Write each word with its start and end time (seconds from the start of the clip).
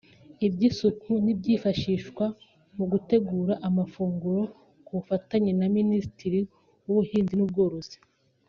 iby’isuku 0.45 1.11
n’ibyifashishwa 1.23 2.25
mu 2.75 2.85
gutegura 2.91 3.53
amafunguro 3.67 4.41
ku 4.85 4.91
bufatanye 4.97 5.51
na 5.59 5.67
Minisiteri 5.77 6.39
y’Ubuhinzi 6.85 7.33
n’Ubworozi 7.37 7.97